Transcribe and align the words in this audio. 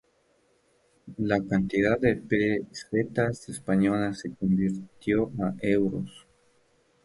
la 1.19 1.39
cantidad 1.47 1.99
de 1.99 2.15
pesetas 2.15 3.49
españolas 3.49 4.21
se 4.21 4.33
convirtió 4.33 5.31
a 5.39 5.53
euros 5.61 6.25